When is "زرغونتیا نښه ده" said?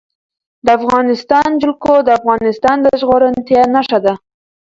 2.99-4.13